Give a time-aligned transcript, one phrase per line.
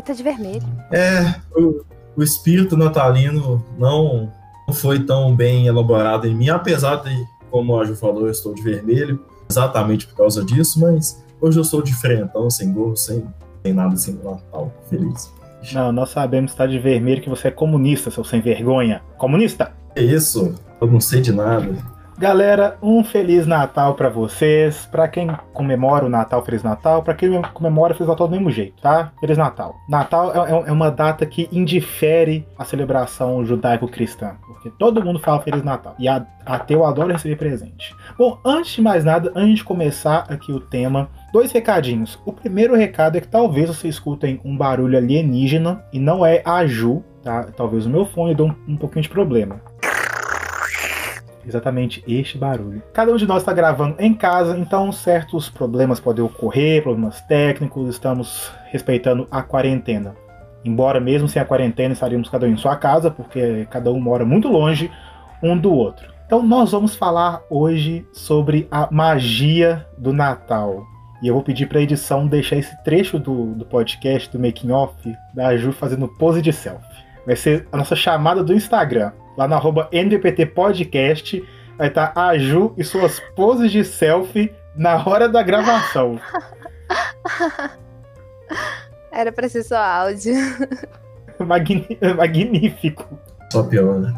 [0.00, 0.62] Ele tá de vermelho.
[0.90, 1.84] É, o,
[2.16, 4.32] o espírito natalino não,
[4.66, 7.14] não foi tão bem elaborado em mim, apesar de,
[7.50, 11.64] como a Ju falou, eu estou de vermelho, exatamente por causa disso, mas hoje eu
[11.64, 13.22] sou de frentão, sem gorro, sem,
[13.62, 15.30] sem nada assim no Natal, feliz.
[15.74, 19.02] Não, nós sabemos que está de vermelho que você é comunista, seu sem vergonha.
[19.18, 19.74] Comunista?
[19.94, 21.76] É isso, eu não sei de nada.
[22.20, 24.84] Galera, um feliz Natal para vocês.
[24.92, 27.02] Para quem comemora o Natal, feliz Natal.
[27.02, 29.10] Para quem comemora, feliz Natal do mesmo jeito, tá?
[29.18, 29.74] Feliz Natal.
[29.88, 35.40] Natal é, é, é uma data que indifere a celebração judaico-cristã, porque todo mundo fala
[35.40, 35.94] feliz Natal.
[35.98, 37.96] E a, ateu adora receber presente.
[38.18, 42.20] Bom, antes de mais nada, antes de começar aqui o tema, dois recadinhos.
[42.26, 46.66] O primeiro recado é que talvez vocês escutem um barulho alienígena e não é a
[46.66, 47.44] Ju, tá?
[47.56, 49.69] Talvez o meu fone dê um, um pouquinho de problema
[51.46, 52.82] exatamente este barulho.
[52.92, 57.88] Cada um de nós está gravando em casa, então certos problemas podem ocorrer, problemas técnicos,
[57.88, 60.14] estamos respeitando a quarentena.
[60.64, 64.24] Embora mesmo sem a quarentena estaríamos cada um em sua casa, porque cada um mora
[64.24, 64.90] muito longe
[65.42, 66.12] um do outro.
[66.26, 70.84] Então nós vamos falar hoje sobre a magia do Natal.
[71.22, 74.70] E eu vou pedir para a edição deixar esse trecho do, do podcast, do making
[74.70, 74.94] off,
[75.34, 76.86] da Ju fazendo pose de selfie.
[77.26, 81.44] Vai ser a nossa chamada do Instagram lá no arroba NBPT Podcast,
[81.76, 86.20] vai estar a Ju e suas poses de selfie na hora da gravação.
[89.12, 90.34] Era pra ser só áudio.
[92.16, 93.18] magnífico.
[93.50, 94.14] Só piora.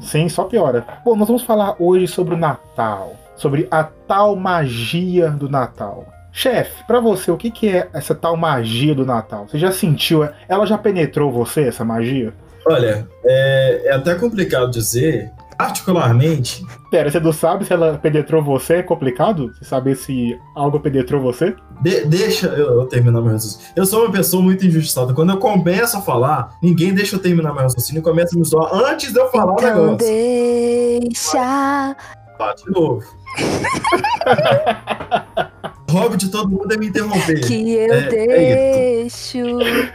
[0.00, 0.84] Sim, só piora.
[1.04, 3.14] Bom, nós vamos falar hoje sobre o Natal.
[3.36, 6.06] Sobre a tal magia do Natal.
[6.32, 9.46] Chefe, para você, o que, que é essa tal magia do Natal?
[9.46, 10.26] Você já sentiu?
[10.48, 12.32] Ela já penetrou você, essa magia?
[12.66, 16.64] Olha, é, é até complicado dizer, particularmente.
[16.90, 18.74] Pera, você não sabe se ela penetrou você?
[18.74, 19.52] É complicado?
[19.54, 21.56] Você saber se algo penetrou você?
[21.80, 23.66] De, deixa eu, eu, terminar meu raciocínio.
[23.74, 25.12] Eu sou uma pessoa muito injustiçada.
[25.12, 28.44] Quando eu começo a falar, ninguém deixa eu terminar meu raciocínio e começa a me
[28.44, 29.96] zoar antes de eu falar então o negócio.
[29.98, 31.96] Deixa.
[32.38, 33.02] Tá, de novo.
[35.92, 37.40] hobby de todo mundo é me interromper.
[37.40, 39.38] Que eu é, deixo.
[39.60, 39.92] É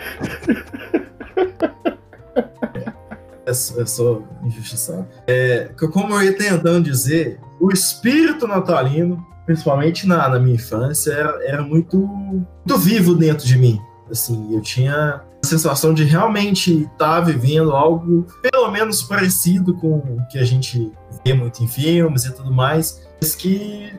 [3.77, 5.07] eu sou injustiçado.
[5.25, 11.43] É, como eu ia tentando dizer, o espírito natalino, principalmente na, na minha infância, era,
[11.45, 13.79] era muito, muito vivo dentro de mim.
[14.11, 19.97] Assim, eu tinha a sensação de realmente estar tá vivendo algo pelo menos parecido com
[19.97, 20.91] o que a gente
[21.25, 23.93] vê muito em filmes e tudo mais, mas que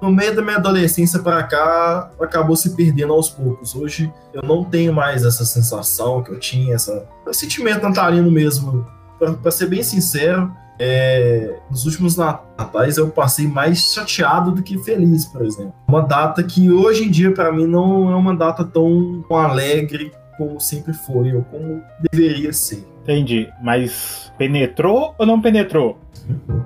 [0.00, 3.74] no meio da minha adolescência para cá acabou se perdendo aos poucos.
[3.74, 8.86] Hoje eu não tenho mais essa sensação que eu tinha, essa, esse sentimento natalino mesmo
[9.18, 15.24] para ser bem sincero, é, nos últimos natais eu passei mais chateado do que feliz,
[15.24, 15.72] por exemplo.
[15.86, 20.60] Uma data que hoje em dia para mim não é uma data tão alegre como
[20.60, 22.84] sempre foi ou como deveria ser.
[23.02, 25.98] Entendi, mas penetrou ou não penetrou?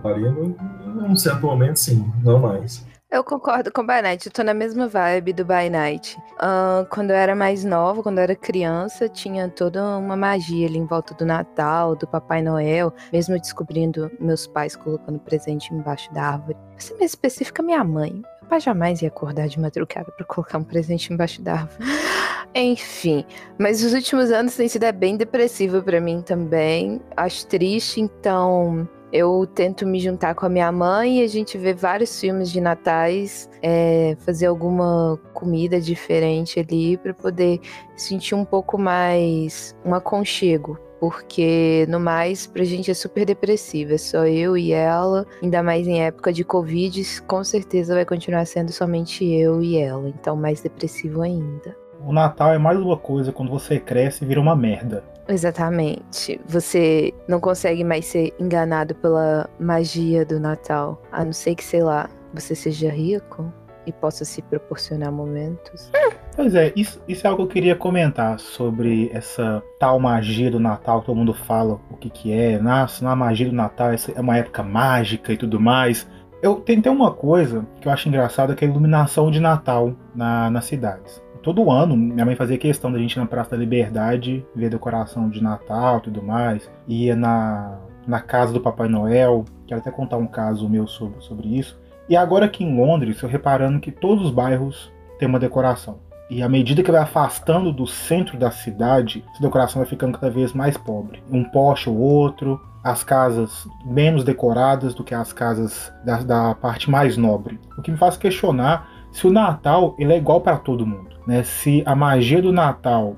[0.02, 2.86] Faria num certo momento, sim, não mais.
[3.10, 6.18] Eu concordo com o By Night, eu tô na mesma vibe do By Night.
[6.34, 10.76] Uh, quando eu era mais nova, quando eu era criança, tinha toda uma magia ali
[10.76, 16.22] em volta do Natal, do Papai Noel, mesmo descobrindo meus pais colocando presente embaixo da
[16.22, 16.58] árvore.
[16.72, 18.12] Pra ser mais específica, minha mãe.
[18.12, 21.86] Meu pai jamais ia acordar de madrugada para colocar um presente embaixo da árvore.
[22.54, 23.24] Enfim,
[23.58, 27.00] mas os últimos anos têm sido bem depressivo para mim também.
[27.16, 31.72] Acho triste, então eu tento me juntar com a minha mãe e a gente vê
[31.72, 37.60] vários filmes de natais, é, fazer alguma comida diferente ali para poder
[37.96, 40.78] sentir um pouco mais um aconchego.
[41.00, 43.94] Porque no mais, pra gente é super depressivo.
[43.94, 45.24] É só eu e ela.
[45.40, 50.08] Ainda mais em época de Covid, com certeza vai continuar sendo somente eu e ela.
[50.08, 51.76] Então, mais depressivo ainda.
[52.04, 55.04] O Natal é mais uma coisa, quando você cresce, vira uma merda.
[55.28, 56.40] Exatamente.
[56.46, 61.00] Você não consegue mais ser enganado pela magia do Natal.
[61.12, 63.52] A não ser que, sei lá, você seja rico
[63.86, 65.90] e possa se proporcionar momentos.
[66.34, 70.60] Pois é, isso, isso é algo que eu queria comentar sobre essa tal magia do
[70.60, 72.58] Natal, todo mundo fala o que, que é.
[72.58, 76.08] Nossa, na magia do Natal é uma época mágica e tudo mais.
[76.40, 80.48] Eu tentei uma coisa que eu acho engraçada, que é a iluminação de Natal na,
[80.48, 81.20] nas cidades
[81.54, 85.30] todo ano, minha mãe fazia questão da gente ir na Praça da Liberdade, ver decoração
[85.30, 86.70] de Natal e tudo mais.
[86.86, 89.46] Ia na, na casa do Papai Noel.
[89.66, 91.80] Quero até contar um caso meu sobre, sobre isso.
[92.06, 96.00] E agora aqui em Londres, estou reparando que todos os bairros têm uma decoração.
[96.28, 100.30] E à medida que vai afastando do centro da cidade, essa decoração vai ficando cada
[100.30, 101.22] vez mais pobre.
[101.30, 106.90] Um poste ou outro, as casas menos decoradas do que as casas da, da parte
[106.90, 107.58] mais nobre.
[107.78, 111.17] O que me faz questionar se o Natal ele é igual para todo mundo.
[111.28, 111.42] Né?
[111.42, 113.14] Se a magia do Natal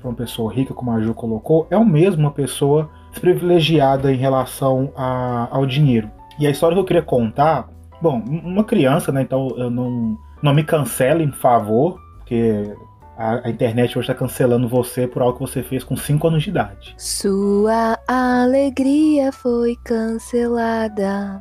[0.00, 4.16] para uma pessoa rica, como a Ju colocou, é o mesmo uma pessoa privilegiada em
[4.16, 6.10] relação a, ao dinheiro.
[6.40, 7.68] E a história que eu queria contar,
[8.00, 9.22] bom, uma criança, né?
[9.22, 12.74] Então eu não, não me cancele em favor, porque
[13.16, 16.42] a, a internet hoje está cancelando você por algo que você fez com 5 anos
[16.42, 16.94] de idade.
[16.98, 21.40] Sua alegria foi cancelada.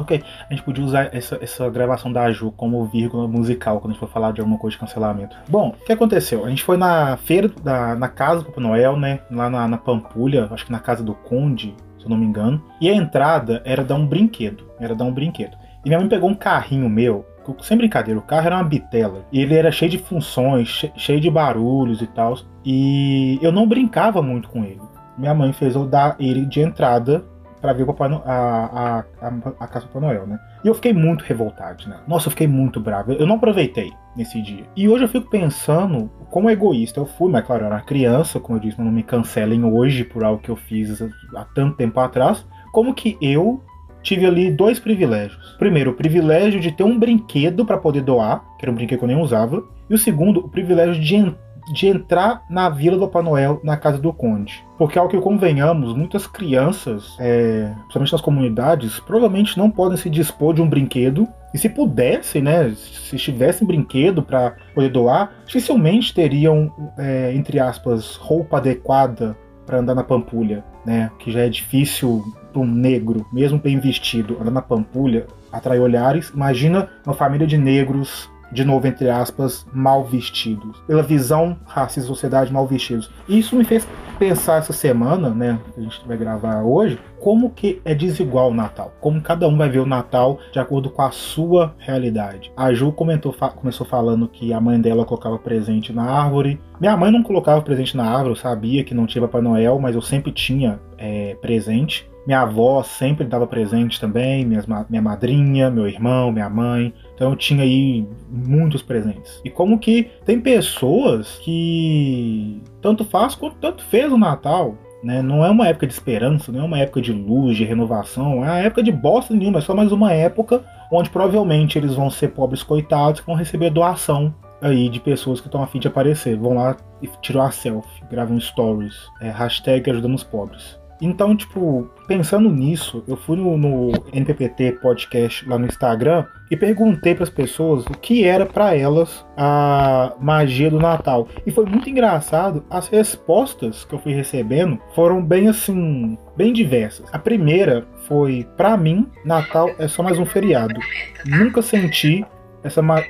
[0.00, 3.92] Ok, a gente podia usar essa, essa gravação da Ju como vírgula musical quando a
[3.92, 5.36] gente for falar de alguma coisa de cancelamento.
[5.46, 6.44] Bom, o que aconteceu?
[6.44, 9.20] A gente foi na feira, da, na casa do Papai Noel, né?
[9.30, 12.62] Lá na, na Pampulha, acho que na casa do Conde, se eu não me engano.
[12.80, 14.64] E a entrada era dar um brinquedo.
[14.80, 15.54] Era dar um brinquedo.
[15.84, 17.26] E minha mãe pegou um carrinho meu,
[17.60, 19.24] sem brincadeira, o carro era uma bitela.
[19.30, 22.38] E ele era cheio de funções, cheio de barulhos e tal.
[22.64, 24.80] E eu não brincava muito com ele.
[25.18, 27.24] Minha mãe fez eu dar ele de entrada
[27.60, 28.22] para ver o Papai no...
[28.24, 29.28] a, a, a,
[29.60, 30.38] a casa do Papai Noel, né?
[30.64, 31.98] E eu fiquei muito revoltado, né?
[32.06, 33.12] Nossa, eu fiquei muito bravo.
[33.12, 34.64] Eu não aproveitei nesse dia.
[34.76, 38.58] E hoje eu fico pensando como egoísta eu fui, mas claro, eu era criança, como
[38.58, 41.00] eu disse, não me cancelem hoje por algo que eu fiz
[41.36, 42.46] há tanto tempo atrás.
[42.72, 43.62] Como que eu
[44.02, 45.56] tive ali dois privilégios.
[45.58, 49.04] Primeiro, o privilégio de ter um brinquedo para poder doar, que era um brinquedo que
[49.04, 49.62] eu nem usava.
[49.88, 53.76] E o segundo, o privilégio de entrar de entrar na Vila do Papai Noel, na
[53.76, 54.64] casa do Conde.
[54.78, 60.54] Porque, ao que convenhamos, muitas crianças, é, principalmente nas comunidades, provavelmente não podem se dispor
[60.54, 61.28] de um brinquedo.
[61.52, 68.14] E se pudessem, né, se tivessem brinquedo para poder doar, dificilmente teriam, é, entre aspas,
[68.16, 69.36] roupa adequada
[69.66, 71.10] para andar na Pampulha, né?
[71.18, 76.30] Que já é difícil para um negro, mesmo bem vestido, andar na Pampulha, atrair olhares.
[76.30, 80.82] Imagina uma família de negros de novo, entre aspas, mal vestidos.
[80.86, 83.10] Pela visão racista da sociedade, mal vestidos.
[83.28, 83.86] E isso me fez
[84.18, 88.92] pensar essa semana, né, a gente vai gravar hoje, como que é desigual o Natal.
[89.00, 92.52] Como cada um vai ver o Natal de acordo com a sua realidade.
[92.56, 96.60] A Ju comentou, fa começou falando que a mãe dela colocava presente na árvore.
[96.78, 99.94] Minha mãe não colocava presente na árvore, eu sabia que não tinha Papai Noel, mas
[99.94, 102.09] eu sempre tinha é, presente.
[102.26, 106.92] Minha avó sempre dava presente também, minhas, minha madrinha, meu irmão, minha mãe.
[107.14, 109.40] Então eu tinha aí muitos presentes.
[109.44, 114.76] E como que tem pessoas que tanto faz quanto tanto fez o Natal.
[115.02, 115.22] Né?
[115.22, 118.48] Não é uma época de esperança, não é uma época de luz, de renovação, é
[118.48, 120.62] uma época de bosta nenhuma, é só mais uma época
[120.92, 125.46] onde provavelmente eles vão ser pobres coitados que vão receber doação aí de pessoas que
[125.46, 126.36] estão a fim de aparecer.
[126.36, 130.79] Vão lá e tirar uma selfie, gravam stories, é, hashtag ajudando os pobres.
[131.00, 137.14] Então, tipo, pensando nisso, eu fui no, no NPPT podcast lá no Instagram e perguntei
[137.14, 141.26] para as pessoas o que era para elas a magia do Natal.
[141.46, 147.06] E foi muito engraçado, as respostas que eu fui recebendo foram bem assim, bem diversas.
[147.12, 150.78] A primeira foi: para mim, Natal é só mais um feriado.
[151.24, 152.26] Nunca senti
[152.62, 153.08] essa magia.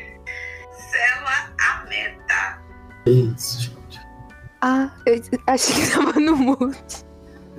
[0.70, 2.62] Sela a meta.
[3.06, 4.00] Isso, gente.
[4.60, 7.09] Ah, eu achei que tava no mute.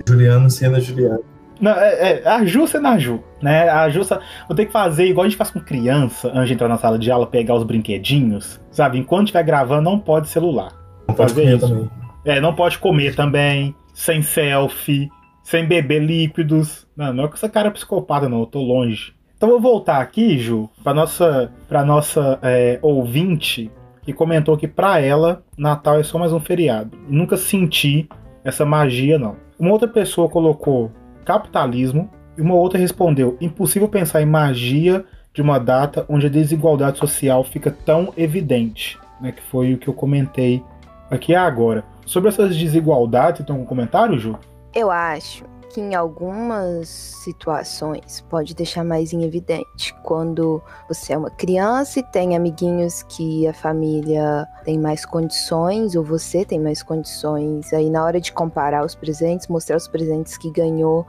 [0.08, 1.20] Juliano sendo Juliano.
[1.60, 3.68] Não, é, é, a Ju sendo a Ju, né?
[3.68, 4.02] A Ju,
[4.48, 6.98] vou ter que fazer igual a gente faz com criança antes de entrar na sala
[6.98, 8.98] de aula, pegar os brinquedinhos, sabe?
[8.98, 10.72] Enquanto estiver gravando, não pode celular.
[11.06, 11.68] Não pode Fazer comer isso.
[11.68, 11.90] também.
[12.24, 15.08] É, não pode comer também, sem selfie,
[15.44, 16.86] sem beber líquidos.
[16.96, 19.12] Não, não é com essa cara psicopata, não, eu tô longe.
[19.36, 23.70] Então vou voltar aqui, Ju, pra nossa, pra nossa é, ouvinte,
[24.02, 26.96] que comentou que pra ela, Natal é só mais um feriado.
[27.08, 28.08] Nunca senti
[28.44, 29.36] essa magia, não.
[29.62, 30.90] Uma outra pessoa colocou
[31.24, 36.98] capitalismo e uma outra respondeu: impossível pensar em magia de uma data onde a desigualdade
[36.98, 39.30] social fica tão evidente, né?
[39.30, 40.64] Que foi o que eu comentei
[41.08, 41.84] aqui agora.
[42.04, 44.36] Sobre essas desigualdades, tem algum comentário, Ju?
[44.74, 49.94] Eu acho que em algumas situações pode deixar mais em evidente.
[50.02, 56.04] Quando você é uma criança e tem amiguinhos que a família tem mais condições, ou
[56.04, 60.50] você tem mais condições, aí na hora de comparar os presentes, mostrar os presentes que
[60.50, 61.06] ganhou,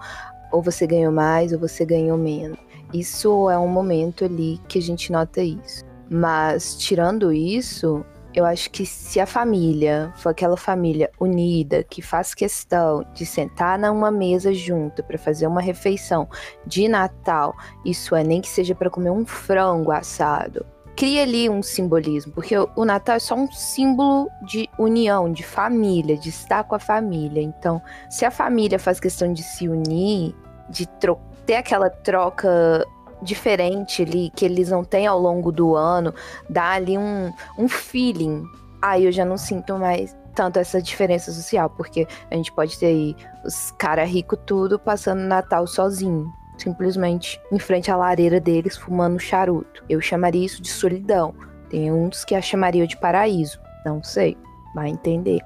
[0.51, 2.58] ou você ganhou mais, ou você ganhou menos.
[2.93, 5.84] Isso é um momento ali que a gente nota isso.
[6.10, 12.33] Mas tirando isso, eu acho que se a família for aquela família unida que faz
[12.33, 16.27] questão de sentar numa mesa junto para fazer uma refeição
[16.65, 21.61] de Natal, isso é nem que seja para comer um frango assado, cria ali um
[21.61, 26.75] simbolismo, porque o, Natal é só um símbolo de união, de família, de estar com
[26.75, 27.41] a família.
[27.41, 30.35] Então, se a família faz questão de se unir,
[30.69, 30.87] de
[31.45, 32.85] ter aquela troca
[33.24, 36.13] diferente ali que eles não têm ao longo do ano,
[36.50, 38.44] dá ali um, um feeling.
[38.82, 42.88] Aí eu já não sinto mais tanto essa diferença social, porque a gente pode ter
[42.88, 43.15] aí
[43.46, 49.84] os caras ricos tudo passando Natal sozinho simplesmente em frente à lareira deles fumando charuto.
[49.89, 51.34] Eu chamaria isso de solidão.
[51.70, 53.60] Tem uns que a chamariam de paraíso.
[53.86, 54.38] Não sei,
[54.74, 55.42] vai entender.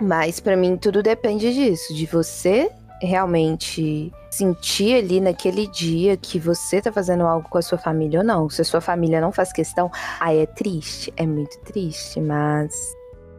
[0.00, 2.70] Mas para mim tudo depende disso, de você
[3.06, 8.24] realmente sentir ali naquele dia que você tá fazendo algo com a sua família ou
[8.24, 8.48] não.
[8.48, 9.90] Se a sua família não faz questão,
[10.20, 12.72] aí é triste, é muito triste, mas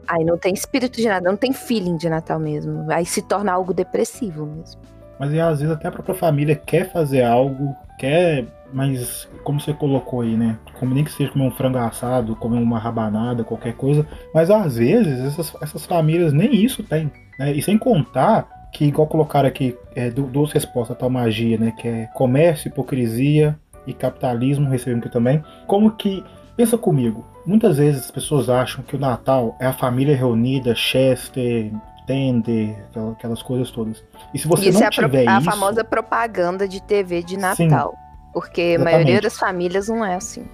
[0.08, 2.86] aí não tem espírito de nada, não tem feeling de Natal mesmo.
[2.91, 4.82] Aí se torna algo depressivo mesmo.
[5.20, 10.22] Mas às vezes até a própria família quer fazer algo, quer, mas como você colocou
[10.22, 10.58] aí, né?
[10.79, 14.05] Como nem que seja comer um frango assado, comer uma rabanada, qualquer coisa.
[14.34, 17.12] Mas às vezes essas, essas famílias nem isso têm.
[17.39, 17.53] Né?
[17.53, 21.74] E sem contar que, igual colocaram aqui, é, duas respostas a tal magia, né?
[21.77, 25.44] Que é comércio, hipocrisia e capitalismo, recebemos aqui também.
[25.68, 26.24] Como que.
[26.56, 31.72] Pensa comigo, muitas vezes as pessoas acham que o Natal é a família reunida, Chester,
[32.06, 32.75] Tender,
[33.12, 34.03] aquelas coisas todas.
[34.36, 37.38] E se você isso não é a, tiver a isso, famosa propaganda de TV de
[37.38, 37.92] Natal.
[37.92, 37.98] Sim,
[38.34, 38.94] porque a exatamente.
[38.94, 40.46] maioria das famílias não é assim.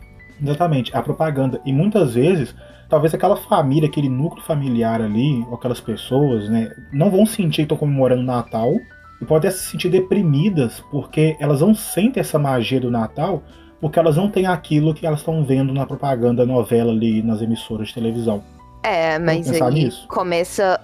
[0.41, 1.61] Exatamente, a propaganda.
[1.65, 2.55] E muitas vezes,
[2.89, 7.61] talvez aquela família, aquele núcleo familiar ali, ou aquelas pessoas, né, não vão sentir que
[7.63, 8.73] estão comemorando Natal
[9.21, 13.43] e podem se sentir deprimidas porque elas não sentem essa magia do Natal
[13.81, 17.89] porque elas não têm aquilo que elas estão vendo na propaganda, novela ali, nas emissoras
[17.89, 18.43] de televisão.
[18.83, 20.07] É, mas aí nisso?
[20.07, 20.79] começa.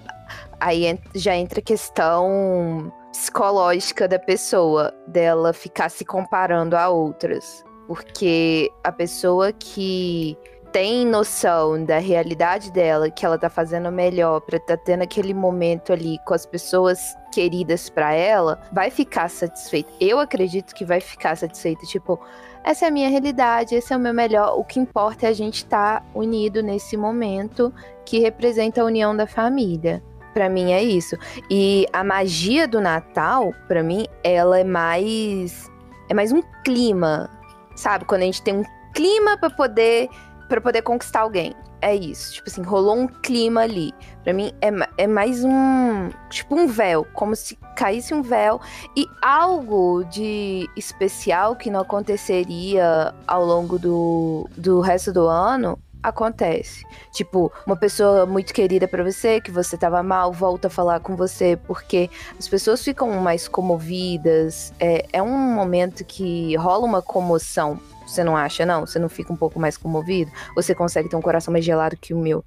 [0.59, 7.63] Aí já entra a questão psicológica da pessoa, dela ficar se comparando a outras.
[7.87, 10.37] Porque a pessoa que
[10.75, 15.93] tem noção da realidade dela, que ela tá fazendo melhor pra tá tendo aquele momento
[15.93, 19.89] ali com as pessoas queridas pra ela, vai ficar satisfeita.
[20.01, 22.19] Eu acredito que vai ficar satisfeita, tipo,
[22.61, 24.59] essa é a minha realidade, esse é o meu melhor.
[24.59, 27.73] O que importa é a gente estar unido nesse momento
[28.03, 30.03] que representa a união da família.
[30.33, 31.15] Pra mim é isso.
[31.49, 35.71] E a magia do Natal, pra mim, ela é mais
[36.09, 37.29] é mais um clima,
[37.75, 38.05] sabe?
[38.05, 38.63] Quando a gente tem um
[38.93, 40.09] clima pra poder
[40.47, 41.55] para poder conquistar alguém.
[41.81, 42.33] É isso.
[42.33, 43.93] Tipo assim, rolou um clima ali.
[44.23, 44.69] Pra mim é,
[45.03, 48.59] é mais um, tipo um véu, como se caísse um véu
[48.95, 55.77] e algo de especial que não aconteceria ao longo do, do resto do ano
[56.07, 56.85] acontece.
[57.11, 61.15] Tipo, uma pessoa muito querida pra você, que você tava mal, volta a falar com
[61.15, 64.73] você, porque as pessoas ficam mais comovidas.
[64.79, 67.79] É, é um momento que rola uma comoção.
[68.05, 68.85] Você não acha, não?
[68.85, 70.31] Você não fica um pouco mais comovido?
[70.55, 72.43] Você consegue ter um coração mais gelado que o meu?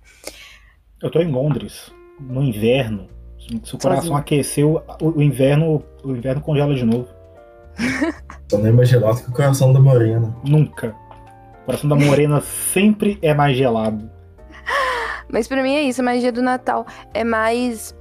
[1.02, 3.08] Eu tô em Londres, no inverno.
[3.64, 4.16] Se o coração Sozinho.
[4.16, 7.08] aqueceu, o, o inverno, o inverno congela de novo.
[8.48, 10.34] Tô nem mais gelado que o coração da Morena.
[10.44, 10.94] Nunca.
[11.68, 14.10] O coração da morena sempre é mais gelado.
[15.30, 17.94] Mas pra mim é isso, a magia do Natal é mais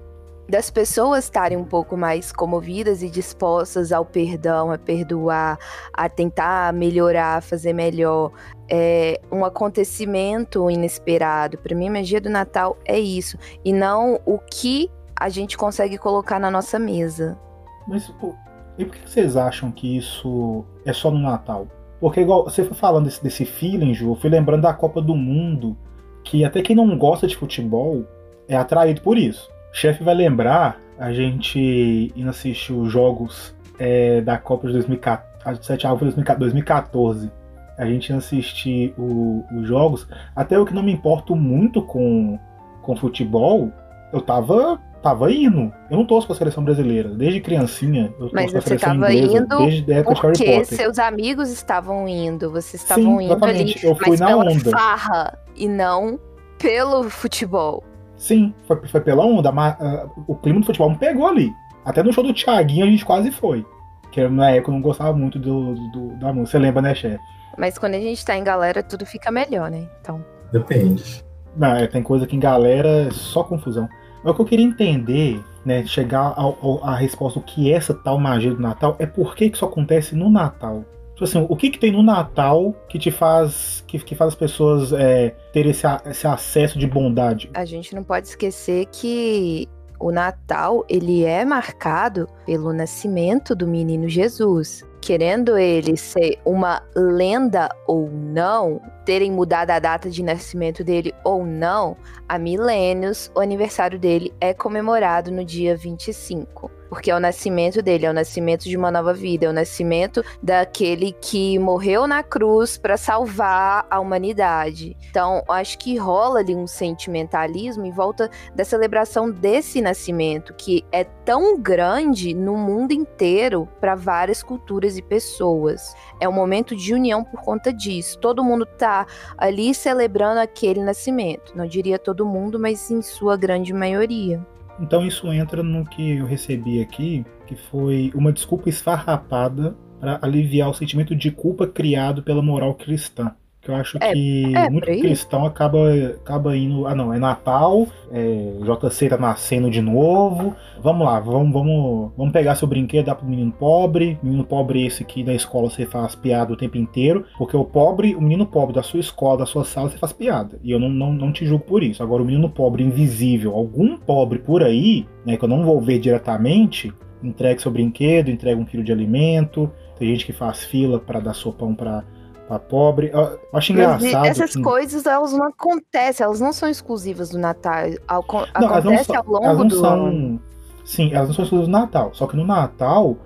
[0.48, 5.60] das pessoas estarem um pouco mais comovidas e dispostas ao perdão, a perdoar,
[5.92, 8.32] a tentar melhorar, fazer melhor.
[8.70, 11.58] É um acontecimento inesperado.
[11.58, 13.38] Pra mim, a magia do Natal é isso.
[13.66, 17.38] E não o que a gente consegue colocar na nossa mesa.
[17.86, 18.34] Mas pô,
[18.78, 21.68] e por que vocês acham que isso é só no Natal?
[22.00, 25.16] Porque igual você foi falando desse, desse feeling, Ju, eu fui lembrando da Copa do
[25.16, 25.76] Mundo,
[26.24, 28.04] que até quem não gosta de futebol
[28.48, 29.50] é atraído por isso.
[29.72, 35.64] O chefe vai lembrar a gente indo assistir os jogos é, da Copa de 2014,
[35.64, 37.32] 7 a 2014.
[37.78, 40.08] A gente ia assistir o- os jogos.
[40.36, 42.40] Até eu que não me importo muito com,
[42.82, 43.72] com futebol,
[44.12, 45.72] eu tava, tava indo.
[45.90, 47.10] Eu não torço pra seleção brasileira.
[47.10, 49.38] Desde criancinha, eu torço Mas pra você seleção tava inglesa.
[49.38, 50.78] indo desde a época de Harry Porque Potter.
[50.78, 53.86] seus amigos estavam indo, vocês estavam indo ali, exatamente.
[53.86, 54.70] Eu fui mas na pela onda.
[54.72, 56.20] farra e não
[56.60, 57.84] pelo futebol.
[58.16, 59.52] Sim, foi, foi pela onda.
[59.52, 61.52] mas, ah, o clima do futebol me pegou ali.
[61.86, 63.66] Até no show do Thiaguinho a gente quase foi.
[64.12, 66.52] Que na época eu não gostava muito do, do- da música.
[66.52, 67.20] Você lembra, né, chefe?
[67.58, 69.88] Mas quando a gente tá em galera, tudo fica melhor, né?
[70.02, 71.24] Então, Depende.
[71.56, 73.88] Não, é, tem coisa que em galera é só confusão.
[74.28, 76.36] Mas o que eu queria entender, né, chegar
[76.84, 80.18] à resposta o que é essa tal magia do Natal, é por que isso acontece
[80.18, 80.84] no Natal.
[81.14, 84.36] Tipo assim, o que que tem no Natal que te faz, que, que faz as
[84.36, 87.50] pessoas é, esse, esse acesso de bondade?
[87.54, 89.66] a gente não pode esquecer que
[89.98, 94.84] o Natal, ele é marcado pelo nascimento do menino Jesus.
[95.00, 101.46] Querendo ele ser uma lenda ou não, terem mudado a data de nascimento dele ou
[101.46, 101.96] não,
[102.28, 106.70] há milênios o aniversário dele é comemorado no dia 25.
[106.90, 110.24] Porque é o nascimento dele, é o nascimento de uma nova vida, é o nascimento
[110.42, 114.96] daquele que morreu na cruz para salvar a humanidade.
[115.10, 121.04] Então, acho que rola ali um sentimentalismo em volta da celebração desse nascimento, que é
[121.04, 125.96] tão grande no mundo inteiro para várias culturas e pessoas.
[126.20, 128.18] É um momento de união por conta disso.
[128.20, 129.06] Todo mundo tá
[129.38, 131.54] ali celebrando aquele nascimento.
[131.56, 134.46] Não diria todo mundo, mas em sua grande maioria.
[134.80, 140.70] Então isso entra no que eu recebi aqui, que foi uma desculpa esfarrapada para aliviar
[140.70, 143.36] o sentimento de culpa criado pela moral cristã.
[143.68, 146.88] Que eu acho É, que é, muito cristão acaba, acaba indo.
[146.88, 150.56] Ah, não, é Natal, é, JC tá nascendo de novo.
[150.82, 154.18] Vamos lá, vamos, vamos, vamos pegar seu brinquedo dar pro menino pobre.
[154.24, 157.26] Menino pobre esse que na escola você faz piada o tempo inteiro.
[157.38, 160.58] Porque o pobre, o menino pobre da sua escola, da sua sala, você faz piada.
[160.64, 162.02] E eu não, não, não te julgo por isso.
[162.02, 166.00] Agora, o menino pobre invisível, algum pobre por aí, né, que eu não vou ver
[166.00, 169.70] diretamente, entregue seu brinquedo, entrega um quilo de alimento.
[170.00, 172.06] Tem gente que faz fila para dar sopão para
[172.48, 173.10] pra pobre.
[173.14, 173.70] Eu acho Mas
[174.04, 174.26] engraçado.
[174.26, 177.74] essas que- coisas, elas não acontecem, elas não são exclusivas do Natal.
[178.08, 178.26] Ao-
[178.60, 180.06] Não, acontece ao longo elas não do são.
[180.08, 180.42] ano.
[180.86, 182.12] Sim, elas não são exclusivas do Natal.
[182.14, 183.18] Só que no Natal,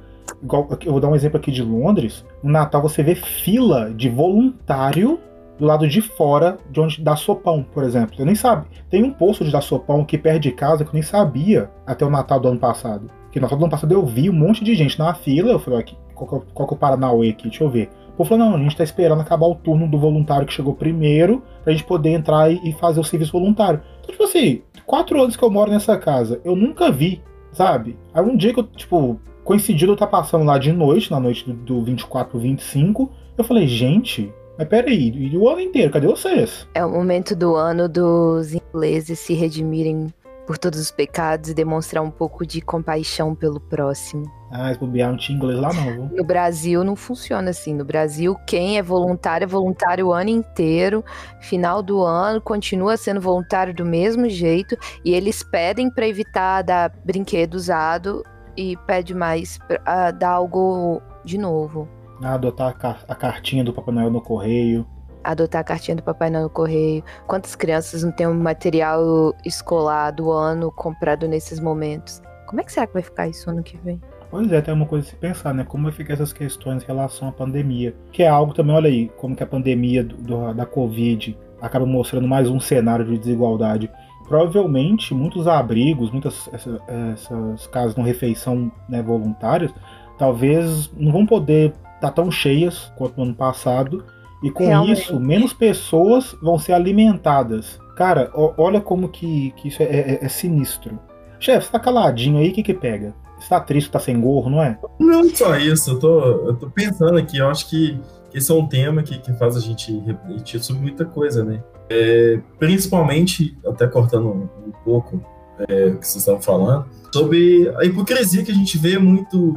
[0.42, 2.26] igual, eu vou dar um exemplo aqui de Londres.
[2.42, 5.20] No Natal você vê fila de voluntário
[5.60, 8.16] do lado de fora de onde dá sopão, por exemplo.
[8.18, 8.66] Eu nem sabe.
[8.90, 12.04] Tem um posto de dar sopão aqui perto de casa que eu nem sabia até
[12.04, 13.12] o Natal do ano passado.
[13.32, 15.52] Que no Natal do ano passado eu vi um monte de gente na fila.
[15.52, 17.44] Eu falei, aqui, qual, que é qual que é o Paranauê aqui?
[17.48, 17.90] Deixa eu ver.
[18.22, 21.42] Povo falou, não, a gente tá esperando acabar o turno do voluntário que chegou primeiro,
[21.64, 23.82] pra gente poder entrar e, fazer o serviço voluntário.
[24.00, 27.98] Então, tipo assim, quatro anos que eu moro nessa casa, eu nunca vi, sabe?
[28.14, 31.50] Aí um dia que eu, tipo, coincidiu eu estar passando lá de noite, na noite
[31.50, 36.06] do, do 24 pro 25, eu falei, gente, mas peraí, e o ano inteiro, cadê
[36.06, 36.68] vocês?
[36.76, 40.14] É o momento do ano dos ingleses se redimirem
[40.52, 44.30] por todos os pecados e demonstrar um pouco de compaixão pelo próximo.
[44.52, 46.10] Ah, bobear não tinha inglês lá não, viu?
[46.18, 47.74] No Brasil não funciona assim.
[47.74, 51.06] No Brasil, quem é voluntário é voluntário o ano inteiro.
[51.40, 54.76] Final do ano, continua sendo voluntário do mesmo jeito.
[55.06, 58.22] E eles pedem para evitar dar brinquedo usado
[58.58, 61.88] e pede mais para dar algo de novo.
[62.22, 64.86] Ah, adotar a, car- a cartinha do Papai Noel no correio.
[65.24, 67.04] Adotar a cartinha do Papai Noel no correio.
[67.28, 72.22] Quantas crianças não têm um material escolar do ano comprado nesses momentos?
[72.48, 74.02] Como é que será que vai ficar isso ano que vem?
[74.30, 75.64] Pois é, tem uma coisa a se pensar, né?
[75.64, 77.94] Como vai ficar essas questões em relação à pandemia.
[78.12, 81.86] Que é algo também, olha aí, como que a pandemia do- do- da Covid acaba
[81.86, 83.92] mostrando mais um cenário de desigualdade.
[84.28, 86.80] Provavelmente, muitos abrigos, muitas essa-
[87.14, 89.74] essas casas de refeição né, voluntárias,
[90.18, 94.06] talvez não vão poder estar tão cheias quanto no ano passado.
[94.44, 95.02] E com Realmente.
[95.04, 97.80] isso, menos pessoas vão ser alimentadas.
[97.96, 101.00] Cara, ó- olha como que, que isso é, é- é sinistro.
[101.40, 103.14] Chefe, você tá caladinho aí, o que que pega?
[103.40, 104.78] Você tá triste, tá sem gorro, não é?
[105.00, 108.00] Não só isso, eu tô, eu tô pensando aqui, eu acho que,
[108.34, 111.62] esse é um tema que, que faz a gente refletir sobre muita coisa, né?
[111.90, 115.22] É, principalmente, até cortando um, um pouco
[115.68, 119.56] é, o que vocês estavam falando, sobre a hipocrisia que a gente vê muito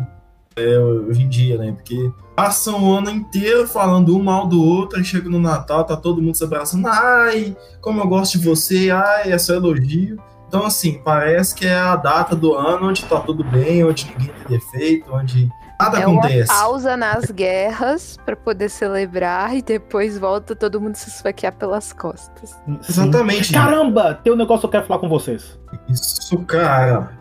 [0.56, 1.72] é, hoje em dia, né?
[1.72, 5.96] Porque passam o ano inteiro falando um mal do outro, aí chega no Natal, tá
[5.96, 10.18] todo mundo se abraçando, ai, como eu gosto de você, ai, é só elogio.
[10.48, 14.30] Então, assim, parece que é a data do ano onde tá tudo bem, onde ninguém
[14.34, 15.48] tem defeito, onde
[15.80, 16.46] nada é uma acontece.
[16.46, 22.50] pausa nas guerras para poder celebrar e depois volta todo mundo se esfaquear pelas costas.
[22.64, 22.78] Sim.
[22.88, 23.52] Exatamente.
[23.52, 25.58] Caramba, tem um negócio que eu quero falar com vocês.
[25.88, 27.18] Isso, cara.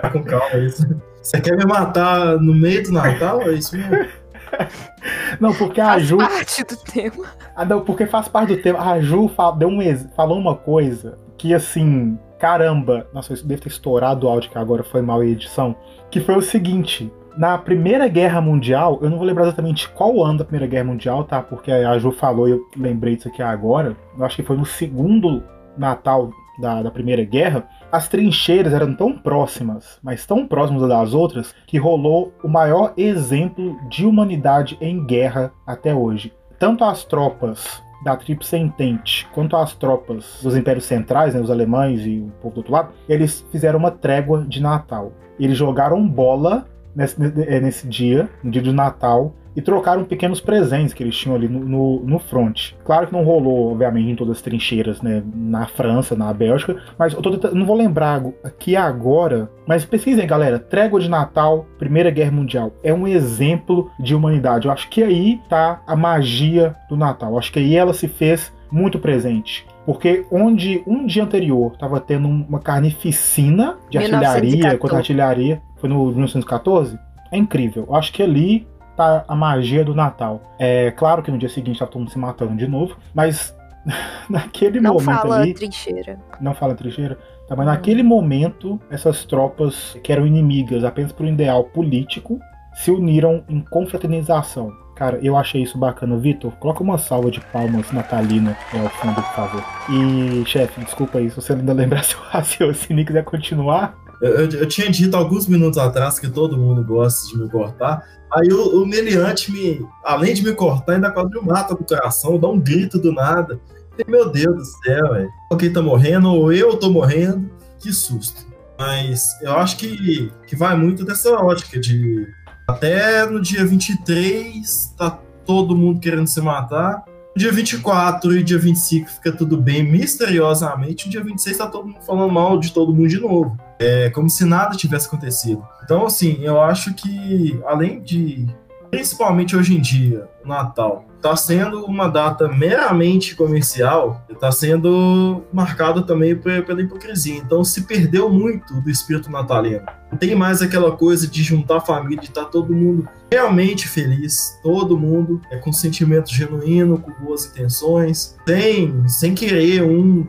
[0.00, 0.86] Tá com calma isso.
[1.24, 3.40] Você quer me matar no meio do Natal?
[3.42, 4.06] É isso mesmo?
[5.40, 6.16] Não, porque a Faz Ju.
[6.18, 7.24] parte do tema.
[7.56, 8.78] Ah, não, porque faz parte do tema.
[8.78, 12.16] A Ju deu um ex- falou uma coisa que assim.
[12.38, 15.74] Caramba, nossa, isso deve ter estourado o áudio que agora foi mal a edição.
[16.10, 20.38] Que foi o seguinte: na Primeira Guerra Mundial, eu não vou lembrar exatamente qual ano
[20.38, 21.42] da Primeira Guerra Mundial, tá?
[21.42, 23.96] Porque a Ju falou e eu lembrei disso aqui agora.
[24.16, 25.42] Eu acho que foi no segundo
[25.76, 27.66] Natal da, da Primeira Guerra.
[27.94, 33.78] As trincheiras eram tão próximas, mas tão próximas das outras, que rolou o maior exemplo
[33.88, 36.32] de humanidade em guerra até hoje.
[36.58, 42.04] Tanto as tropas da Tríplice Entente quanto as tropas dos Impérios Centrais, né, os alemães
[42.04, 45.12] e o povo do outro lado, eles fizeram uma trégua de Natal.
[45.38, 51.02] Eles jogaram bola nesse, nesse dia, no dia do Natal, e trocaram pequenos presentes que
[51.02, 52.72] eles tinham ali no, no, no front.
[52.84, 55.22] Claro que não rolou, obviamente, em todas as trincheiras, né?
[55.34, 60.26] Na França, na Bélgica, mas eu tô tentando, não vou lembrar aqui agora, mas pesquisem,
[60.26, 60.58] galera.
[60.58, 62.72] Trégua de Natal, Primeira Guerra Mundial.
[62.82, 64.66] É um exemplo de humanidade.
[64.66, 67.32] Eu acho que aí tá a magia do Natal.
[67.32, 69.66] Eu acho que aí ela se fez muito presente.
[69.86, 76.06] Porque onde um dia anterior estava tendo uma carnificina de artilharia contra artilharia, foi no
[76.06, 76.98] 1914,
[77.30, 77.84] é incrível.
[77.88, 80.40] Eu acho que ali tá a magia do Natal.
[80.58, 83.54] É claro que no dia seguinte tá todo mundo se matando de novo, mas
[84.28, 85.54] naquele não momento fala ali.
[85.54, 86.18] trincheira.
[86.40, 87.18] Não fala trincheira.
[87.48, 92.38] Tá, mas naquele momento, essas tropas que eram inimigas apenas por um ideal político
[92.74, 94.72] se uniram em confraternização.
[94.94, 96.16] Cara, eu achei isso bacana.
[96.16, 99.64] Vitor, coloca uma salva de palmas natalina é, ao fundo, por favor.
[99.90, 103.96] E, chefe, desculpa aí, se você ainda lembrar seu raciocínio e quiser continuar.
[104.22, 108.02] Eu, eu, eu, tinha dito alguns minutos atrás que todo mundo gosta de me cortar.
[108.34, 112.38] Aí o, o meliante, me, além de me cortar, ainda quase me mata do coração,
[112.38, 113.60] dá um grito do nada.
[113.98, 115.30] E, meu Deus do céu, velho.
[115.50, 117.48] Alguém tá morrendo, ou eu tô morrendo.
[117.78, 118.44] Que susto.
[118.78, 122.26] Mas eu acho que, que vai muito dessa ótica de
[122.66, 127.04] até no dia 23 tá todo mundo querendo se matar.
[127.36, 131.06] Dia 24 e dia 25 fica tudo bem misteriosamente.
[131.06, 133.58] No dia 26 tá todo mundo falando mal de todo mundo de novo.
[133.76, 135.66] É como se nada tivesse acontecido.
[135.82, 138.46] Então, assim, eu acho que além de
[138.88, 146.02] principalmente hoje em dia, o Natal, está sendo uma data meramente comercial, está sendo marcado
[146.02, 147.38] também pela hipocrisia.
[147.38, 149.86] Então se perdeu muito do espírito natalino.
[150.12, 153.88] Não tem mais aquela coisa de juntar a família, de estar tá todo mundo realmente
[153.88, 160.26] feliz, todo mundo é com sentimento genuíno, com boas intenções, sem, sem querer um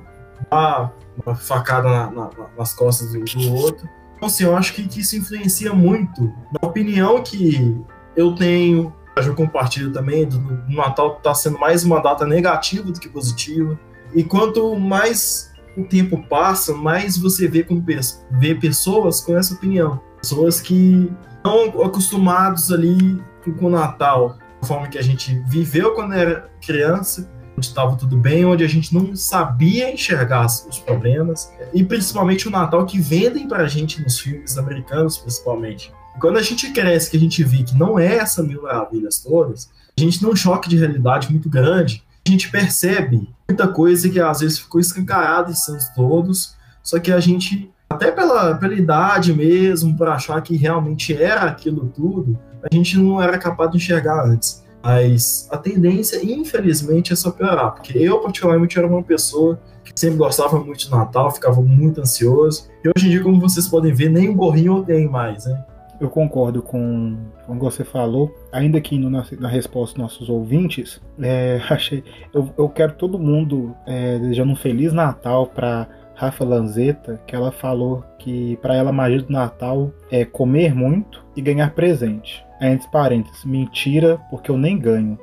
[0.49, 0.93] dar
[1.25, 3.89] uma facada na, na, nas costas do, do outro.
[4.15, 7.83] Então, assim, eu acho que, que isso influencia muito na opinião que
[8.15, 13.07] eu tenho, eu compartilho também, do, Natal está sendo mais uma data negativa do que
[13.07, 13.79] positiva.
[14.13, 17.83] E quanto mais o tempo passa, mais você vê, com,
[18.31, 19.99] vê pessoas com essa opinião.
[20.21, 26.13] Pessoas que estão acostumados ali com o Natal, da forma que a gente viveu quando
[26.13, 31.83] era criança, onde estava tudo bem, onde a gente não sabia enxergar os problemas, e
[31.83, 35.93] principalmente o Natal que vendem para a gente nos filmes americanos, principalmente.
[36.19, 39.69] Quando a gente cresce, que a gente vê que não é essa mil maravilhas todas,
[39.97, 42.03] a gente tem um choque de realidade muito grande.
[42.27, 47.11] A gente percebe muita coisa que às vezes ficou escancarada em Santos todos, só que
[47.11, 52.73] a gente, até pela, pela idade mesmo, para achar que realmente era aquilo tudo, a
[52.73, 54.63] gente não era capaz de enxergar antes.
[54.83, 60.17] Mas a tendência, infelizmente, é só piorar, porque eu, particularmente, era uma pessoa que sempre
[60.17, 62.67] gostava muito de Natal, ficava muito ansioso.
[62.83, 65.63] E hoje em dia, como vocês podem ver, nem o gorrinho eu tenho mais, né?
[65.99, 70.29] Eu concordo com, o que você falou, ainda que no, na, na, resposta dos nossos
[70.29, 72.03] ouvintes, é, achei,
[72.33, 77.51] eu, eu quero todo mundo é, desejando um Feliz Natal para Rafa Lanzetta, que ela
[77.51, 82.43] falou que para ela a magia do Natal é comer muito e ganhar presente.
[82.59, 85.19] Entre parênteses, mentira, porque eu nem ganho.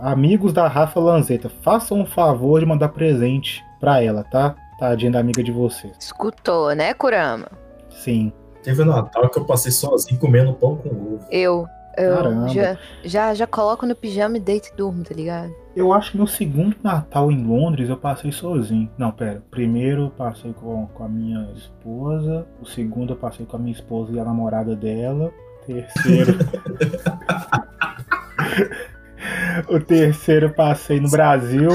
[0.00, 4.56] amigos da Rafa Lanzetta, façam um favor de mandar presente para ela, tá?
[4.78, 5.96] Tadinha da amiga de vocês.
[6.00, 7.46] Escutou, né, Kurama?
[7.88, 8.32] Sim.
[8.62, 11.26] Teve um Natal que eu passei sozinho comendo pão com ovo.
[11.30, 11.66] Eu.
[11.96, 15.54] Eu já, já, já coloco no pijama e deito e durmo, tá ligado?
[15.76, 18.90] Eu acho que no segundo Natal em Londres eu passei sozinho.
[18.96, 19.42] Não, pera.
[19.50, 22.46] Primeiro eu passei com, com a minha esposa.
[22.60, 25.30] O segundo eu passei com a minha esposa e a namorada dela.
[25.66, 26.38] Terceiro.
[29.68, 31.68] o terceiro eu passei no Brasil.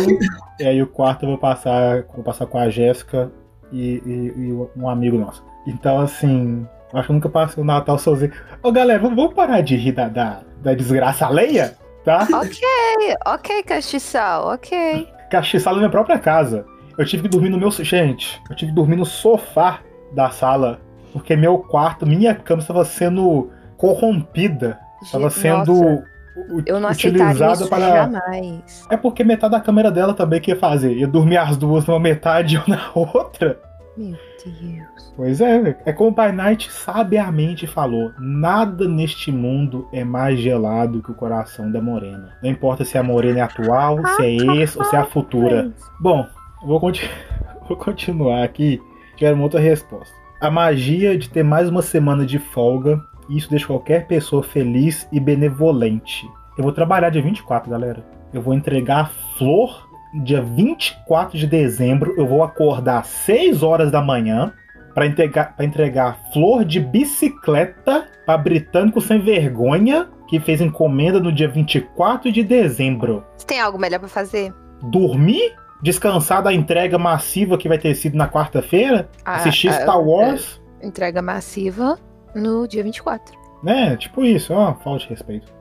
[0.59, 3.31] e aí o quarto eu vou passar, vou passar com a Jéssica
[3.71, 5.43] e, e, e um amigo nosso.
[5.65, 6.67] Então, assim,
[6.97, 8.31] Acho que nunca passei o Natal sozinho.
[8.63, 12.27] Ô, galera, vamos parar de rir da, da, da desgraça alheia, tá?
[12.33, 12.59] Ok,
[13.23, 15.07] ok, castiçal, ok.
[15.29, 16.65] Castiçal na minha própria casa.
[16.97, 17.69] Eu tive que dormir no meu.
[17.69, 19.81] Gente, eu tive que dormir no sofá
[20.11, 20.81] da sala.
[21.13, 24.79] Porque meu quarto, minha cama estava sendo corrompida.
[25.03, 25.73] Estava sendo.
[25.73, 26.03] Nossa.
[26.65, 27.89] Eu não utilizada para.
[27.89, 28.87] Jamais.
[28.89, 30.93] É porque metade da câmera dela também que ia fazer.
[30.93, 33.59] Ia dormir as duas numa metade e eu na outra.
[33.95, 34.17] Meu
[34.49, 35.13] Deus.
[35.15, 41.01] Pois é, é como o By Night sabiamente falou: nada neste mundo é mais gelado
[41.01, 42.37] que o coração da morena.
[42.41, 45.71] Não importa se a morena é atual, se é esse ou se é a futura.
[45.99, 46.27] Bom,
[46.63, 47.11] vou, continu
[47.67, 48.81] vou continuar aqui.
[49.15, 50.15] Tiver uma outra resposta.
[50.39, 55.19] A magia de ter mais uma semana de folga, isso deixa qualquer pessoa feliz e
[55.19, 56.29] benevolente.
[56.55, 58.05] Eu vou trabalhar dia 24, galera.
[58.33, 62.13] Eu vou entregar flor dia 24 de dezembro.
[62.17, 64.53] Eu vou acordar às 6 horas da manhã
[64.93, 71.31] pra entregar, pra entregar flor de bicicleta pra britânico sem vergonha que fez encomenda no
[71.31, 73.25] dia 24 de dezembro.
[73.37, 74.53] Você tem algo melhor pra fazer?
[74.83, 75.55] Dormir?
[75.81, 79.09] Descansar da entrega massiva que vai ter sido na quarta-feira?
[79.23, 80.61] Ah, Assistir ah, Star Wars?
[80.81, 81.97] Entrega massiva
[82.35, 83.37] no dia 24.
[83.63, 83.95] Né?
[83.95, 85.53] Tipo isso, ó, falta de respeito.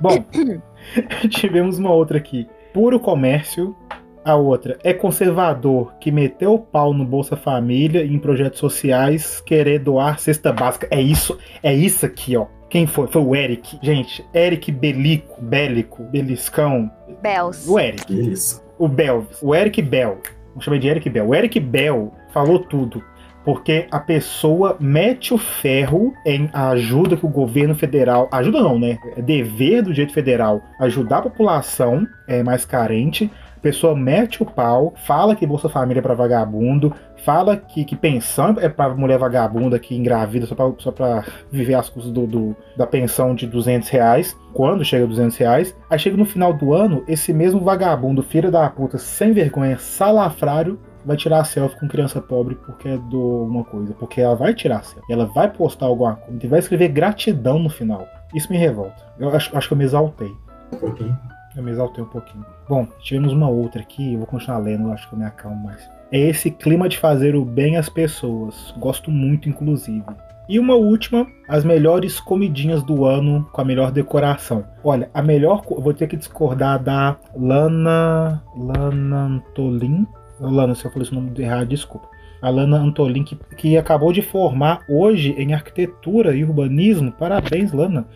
[0.00, 0.24] Bom,
[1.28, 2.48] tivemos uma outra aqui.
[2.72, 3.76] Puro comércio.
[4.22, 9.40] A outra é conservador que meteu o pau no Bolsa Família e em projetos sociais
[9.40, 10.86] querer doar cesta básica.
[10.90, 12.46] É isso, é isso aqui, ó.
[12.68, 13.08] Quem foi?
[13.08, 13.78] Foi o Eric.
[13.82, 16.90] Gente, Eric Belico, Bélico, Beliscão.
[17.22, 17.68] Bells.
[17.68, 18.30] O Eric.
[18.30, 18.62] Isso.
[18.78, 19.26] O Bell.
[19.42, 20.18] O Eric Bell.
[20.50, 21.26] Vamos chamar de Eric Bell.
[21.26, 23.02] O Eric Bell falou tudo.
[23.44, 28.28] Porque a pessoa mete o ferro em ajuda que o governo federal.
[28.30, 28.98] Ajuda não, né?
[29.16, 33.30] É dever do direito federal ajudar a população é, mais carente.
[33.56, 37.94] A pessoa mete o pau, fala que Bolsa Família é pra vagabundo, fala que, que
[37.94, 40.46] pensão é pra mulher vagabunda que engravida
[40.78, 41.22] só pra
[41.52, 45.76] viver as custas do, do- da pensão de 200 reais, quando chega a 200 reais.
[45.90, 50.78] Aí chega no final do ano, esse mesmo vagabundo, filho da puta, sem vergonha, salafrário,
[51.04, 53.94] vai tirar selfie com criança pobre porque é do alguma coisa.
[53.94, 57.70] Porque ela vai tirar selfie, ela vai postar alguma coisa, e vai escrever gratidão no
[57.70, 58.06] final.
[58.34, 59.02] Isso me revolta.
[59.18, 60.32] Eu acho, acho que eu me exaltei.
[60.72, 61.18] Um pouquinho.
[61.56, 62.46] Eu me exaltei um pouquinho.
[62.68, 65.88] Bom, tivemos uma outra aqui, eu vou continuar lendo, acho que eu me acalmo mais.
[66.12, 68.72] É esse clima de fazer o bem às pessoas.
[68.78, 70.04] Gosto muito, inclusive.
[70.48, 74.64] E uma última, as melhores comidinhas do ano com a melhor decoração.
[74.82, 75.62] Olha, a melhor.
[75.64, 78.42] vou ter que discordar da Lana.
[78.56, 80.06] Lana Antolin.
[80.40, 82.08] Lana, se eu falei esse nome errado, desculpa.
[82.42, 87.12] A Lana Antolin, que, que acabou de formar hoje em arquitetura e urbanismo.
[87.12, 88.06] Parabéns, Lana.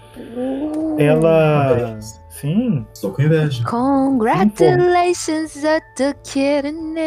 [0.98, 1.68] Ela.
[1.74, 2.20] Parabéns.
[2.30, 3.62] Sim, Estou com inveja.
[3.64, 6.98] Congratulations, eu tô querendo.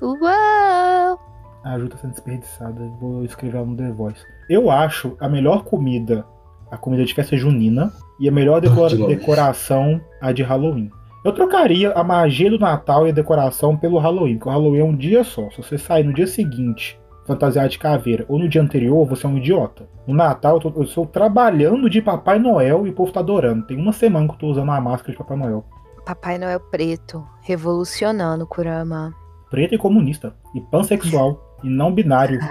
[0.00, 1.18] Uou!
[1.62, 2.80] A ajuda sendo desperdiçada.
[3.00, 4.20] Vou escrever ela no The Voice.
[4.48, 6.24] Eu acho a melhor comida
[6.70, 9.16] a comida de festa junina e a melhor decora- de longe.
[9.16, 10.88] decoração a de Halloween.
[11.22, 14.84] Eu trocaria a magia do Natal e a decoração pelo Halloween, porque o Halloween é
[14.84, 15.50] um dia só.
[15.50, 19.28] Se você sair no dia seguinte fantasiado de caveira ou no dia anterior, você é
[19.28, 19.86] um idiota.
[20.06, 23.66] No Natal, eu, tô, eu estou trabalhando de Papai Noel e o povo tá adorando.
[23.66, 25.64] Tem uma semana que eu tô usando uma máscara de Papai Noel.
[26.06, 29.14] Papai Noel preto, revolucionando Kurama.
[29.50, 30.34] Preto e comunista.
[30.54, 31.58] E pansexual.
[31.62, 32.40] e não binário.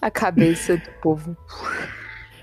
[0.00, 1.34] A cabeça do povo.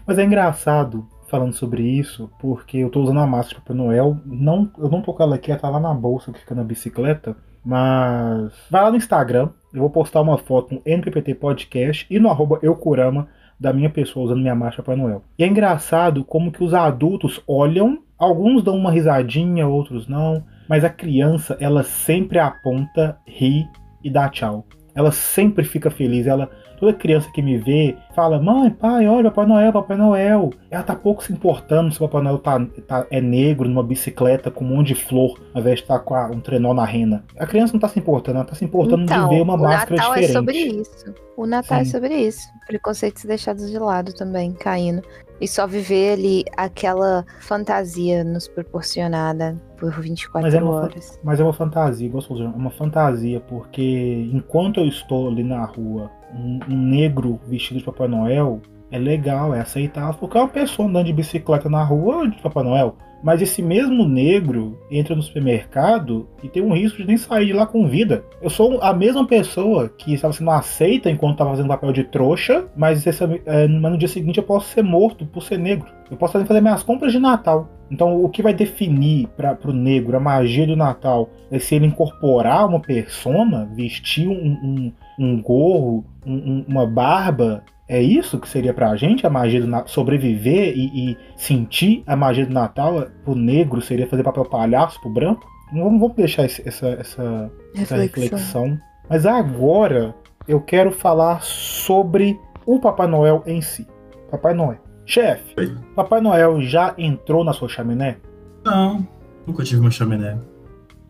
[0.05, 4.17] Mas é engraçado falando sobre isso, porque eu tô usando a máscara Papai Noel.
[4.25, 6.63] Não, eu não tô com ela aqui, ela tá lá na bolsa que fica na
[6.63, 7.35] bicicleta.
[7.63, 12.29] Mas vai lá no Instagram, eu vou postar uma foto no NPPT Podcast e no
[12.29, 13.27] arroba Eucurama
[13.59, 15.23] da minha pessoa usando minha máscara Papai Noel.
[15.37, 20.83] E é engraçado como que os adultos olham, alguns dão uma risadinha, outros não, mas
[20.83, 23.65] a criança, ela sempre aponta, ri
[24.03, 24.65] e dá tchau.
[24.93, 26.49] Ela sempre fica feliz, ela
[26.85, 30.51] Toda criança que me vê fala: Mãe, pai, olha, Papai Noel, Papai Noel.
[30.69, 34.51] Ela tá pouco se importando se o Papai Noel tá, tá- é negro numa bicicleta
[34.51, 37.23] com um monte de flor, ao invés de estar com a- um trenó na rena.
[37.39, 39.57] A criança não tá se importando, ela tá se importando Então, de ver uma o
[39.57, 40.29] máscara Natal diferente.
[40.29, 41.13] é sobre isso.
[41.35, 41.91] O Natal é Sim.
[41.91, 42.39] sobre isso.
[42.67, 45.01] Preconceitos deixados de lado também, caindo.
[45.41, 51.19] E só viver ali aquela fantasia nos proporcionada por 24 Mas é uma horas.
[51.23, 56.09] Mas é uma fantasia, gostoso, é uma fantasia, porque enquanto eu estou ali na rua,
[56.35, 60.87] um, um negro vestido de Papai Noel é legal, é aceitável, porque é uma pessoa
[60.87, 62.95] andando de bicicleta na rua de Papai Noel.
[63.23, 67.53] Mas esse mesmo negro entra no supermercado e tem um risco de nem sair de
[67.53, 68.23] lá com vida.
[68.39, 72.65] Eu sou a mesma pessoa que estava sendo aceita enquanto estava fazendo papel de trouxa,
[72.75, 75.87] mas, essa, é, mas no dia seguinte eu posso ser morto por ser negro.
[76.11, 77.67] Eu posso fazer minhas compras de Natal.
[77.89, 81.87] Então, o que vai definir para o negro a magia do Natal é se ele
[81.87, 87.63] incorporar uma persona, vestir um, um, um gorro, um- um- uma barba.
[87.87, 89.87] É isso que seria pra gente a magia do Natal?
[89.87, 95.09] Sobreviver e, e sentir a magia do Natal pro negro seria fazer papel palhaço pro
[95.09, 95.45] branco?
[95.71, 98.23] Não Vamos, vamos deixar esse- essa, essa, essa Reflexão.
[98.23, 98.79] reflexão.
[99.09, 100.15] Mas agora
[100.47, 103.85] eu quero falar sobre o Papai Noel em si.
[104.31, 104.79] Papai Noel.
[105.05, 105.53] Chefe.
[105.95, 108.17] Papai Noel já entrou na sua chaminé?
[108.65, 109.07] Não,
[109.45, 110.39] nunca tive uma chaminé.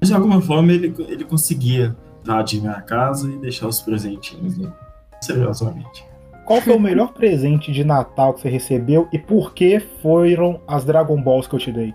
[0.01, 4.73] Mas de alguma forma ele, ele conseguia invadir minha casa e deixar os presentinhos lá.
[5.21, 6.05] Seriosamente.
[6.43, 10.83] Qual foi o melhor presente de Natal que você recebeu e por que foram as
[10.83, 11.93] Dragon Balls que eu te dei?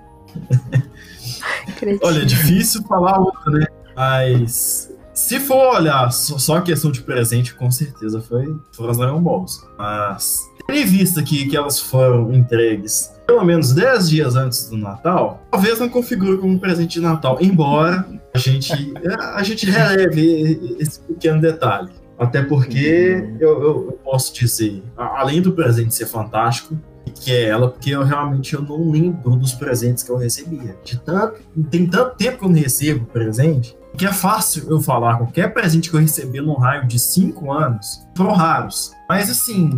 [2.02, 3.66] Olha, é difícil falar outra, né?
[3.96, 8.98] Mas se for olhar só, só a questão de presente, com certeza foi, foram as
[8.98, 9.66] Dragon Balls.
[9.76, 14.76] Mas tendo em vista que, que elas foram entregues pelo menos 10 dias antes do
[14.76, 18.04] Natal, talvez não configure como um presente de Natal, embora
[18.34, 18.72] a gente,
[19.34, 21.90] a gente releve esse pequeno detalhe.
[22.18, 26.76] Até porque eu, eu- eu posso dizer, além do presente ser fantástico,
[27.14, 30.76] que é ela, porque eu realmente eu não lembro dos presentes que eu recebia.
[30.84, 35.16] De tanto, tem tanto tempo que eu não recebo presente, que é fácil eu falar
[35.18, 38.92] qualquer presente que eu recebi num raio de 5 anos, foram raros.
[39.08, 39.70] Mas assim,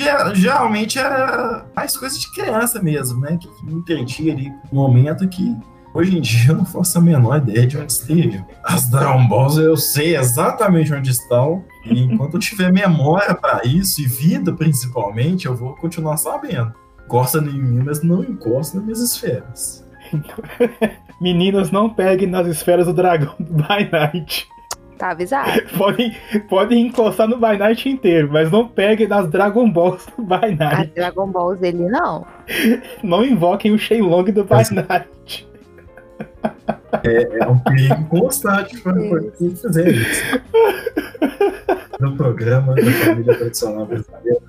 [0.00, 3.38] ger- geralmente era mais coisa de criança mesmo, né?
[3.40, 5.56] Que me entendia ali no momento que
[5.92, 8.46] Hoje em dia eu não faço a menor ideia de onde estejam.
[8.62, 11.64] As Dragon Balls eu sei exatamente onde estão.
[11.84, 16.72] E enquanto eu tiver memória para isso, e vida principalmente, eu vou continuar sabendo.
[17.04, 19.84] Encosta em mim, mas não encosta nas minhas esferas.
[21.20, 24.48] Meninas, não peguem nas esferas do dragão do By Night.
[24.96, 25.50] Tá avisado.
[25.78, 26.14] Podem,
[26.48, 30.92] podem encostar no By Night inteiro, mas não peguem nas Dragon Balls do By Night.
[30.94, 32.26] Dragon Balls dele não.
[33.02, 35.48] Não invoquem o Shenlong do By Mas- Night.
[37.04, 38.92] É um perigo constante para
[39.38, 40.40] quem fizer isso.
[42.00, 44.40] No programa da família tradicional brasileira.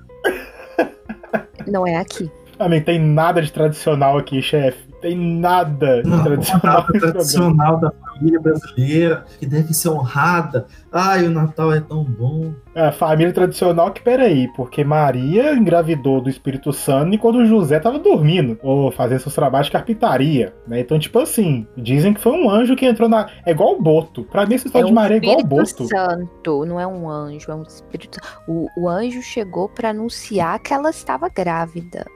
[1.68, 2.28] Não é aqui.
[2.58, 4.91] Também tem nada de tradicional aqui, chefe.
[5.02, 6.86] Tem nada Não, tradicional.
[6.86, 10.66] Tradicional da família brasileira, que deve ser honrada.
[10.92, 12.52] Ai, o Natal é tão bom.
[12.74, 18.56] A família tradicional que, peraí, porque Maria engravidou do Espírito Santo enquanto José tava dormindo,
[18.62, 20.80] ou fazendo seus trabalhos de carpintaria, né?
[20.80, 23.28] Então, tipo assim, dizem que foi um anjo que entrou na...
[23.44, 24.22] É igual o Boto.
[24.22, 25.88] Pra mim, essa história de Maria é igual o Espírito Boto.
[25.88, 28.20] Santo, não é um anjo, é um espírito.
[28.46, 32.06] O, o anjo chegou pra anunciar que ela estava grávida.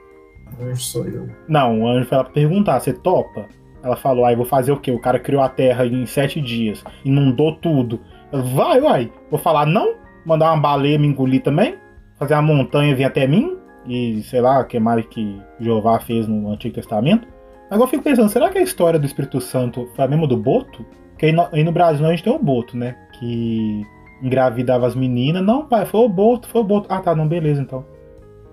[0.59, 1.29] Hoje sou eu.
[1.47, 3.47] Não, o anjo foi lá pra perguntar, você topa?
[3.83, 4.91] Ela falou, aí vou fazer o quê?
[4.91, 7.99] O cara criou a Terra em sete dias, inundou tudo.
[8.31, 9.11] Ela, vai, vai.
[9.29, 9.95] Vou falar não?
[10.25, 11.75] Mandar uma baleia me engolir também?
[12.17, 13.57] Fazer uma montanha vir até mim?
[13.87, 17.27] E sei lá, que mais que Jeová fez no Antigo Testamento?
[17.69, 20.37] Agora eu fico pensando, será que a história do Espírito Santo foi a mesma do
[20.37, 20.85] Boto?
[21.11, 22.95] Porque aí no, aí no Brasil a gente tem o Boto, né?
[23.13, 23.83] Que
[24.21, 25.43] engravidava as meninas.
[25.43, 26.87] Não, pai, foi o Boto, foi o Boto.
[26.89, 27.85] Ah, tá, não, beleza então.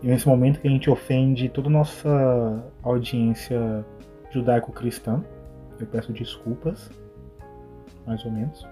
[0.05, 3.83] E nesse momento que a gente ofende toda a nossa audiência
[4.31, 5.25] judaico-cristã,
[5.81, 6.91] eu peço desculpas,
[8.07, 8.67] mais ou menos.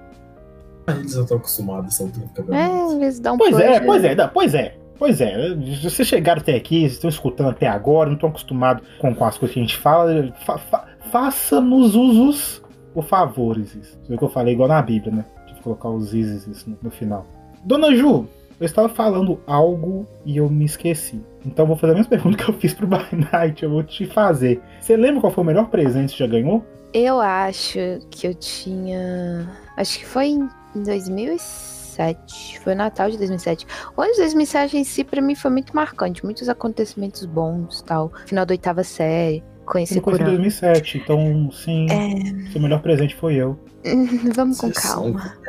[0.88, 2.84] Eles já estão acostumados a É, campeonato.
[2.84, 4.74] às vezes dá um Pois é, pois é, pois é.
[4.98, 9.12] Pois é, vocês chegaram até aqui, vocês estão escutando até agora, não estão acostumados com,
[9.14, 10.32] com as coisas que a gente fala.
[10.44, 12.62] Fa, fa, Faça-nos usos,
[12.94, 13.98] por favor, Isis.
[14.02, 15.24] Isso é o que eu falei igual na Bíblia, né?
[15.46, 17.26] Tive que colocar os Isis no, no final.
[17.64, 21.20] Dona Ju, eu estava falando algo e eu me esqueci.
[21.44, 24.06] Então vou fazer a mesma pergunta que eu fiz pro By Night, eu vou te
[24.06, 24.60] fazer.
[24.80, 26.64] Você lembra qual foi o melhor presente que já ganhou?
[26.94, 27.78] Eu acho
[28.10, 29.48] que eu tinha.
[29.76, 32.60] Acho que foi em 2007.
[32.60, 33.66] Foi Natal de 2007.
[33.96, 36.22] O ano de 2007 em si, pra mim, foi muito marcante.
[36.22, 38.12] Muitos acontecimentos bons tal.
[38.26, 39.42] Final da oitava série.
[39.62, 40.30] Eu Conheci não conheci em Kurama.
[40.36, 43.58] 2007, então sim, É, seu melhor presente foi eu.
[44.34, 45.36] Vamos com calma.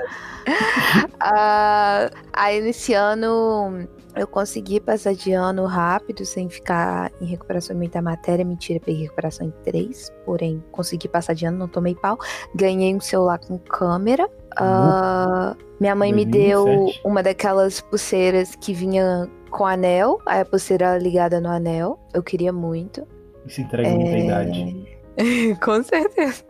[1.25, 7.79] Ah, aí nesse ano eu consegui passar de ano rápido, sem ficar em recuperação em
[7.79, 8.43] muita matéria.
[8.43, 12.17] Mentira, peguei recuperação em três, porém consegui passar de ano, não tomei pau.
[12.53, 14.29] Ganhei um celular com câmera.
[14.57, 17.01] Ah, minha mãe me deu 2007.
[17.05, 21.97] uma daquelas pulseiras que vinha com anel, aí a pulseira ligada no anel.
[22.13, 23.07] Eu queria muito.
[23.45, 24.25] Isso entrega muita É.
[24.25, 24.97] idade.
[25.63, 26.43] Com certeza.